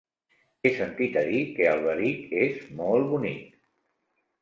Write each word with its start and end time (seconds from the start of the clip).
He 0.67 0.71
sentit 0.77 1.19
a 1.21 1.23
dir 1.27 1.43
que 1.59 1.69
Alberic 1.75 2.35
és 2.49 2.67
molt 2.83 3.15
bonic. 3.15 3.49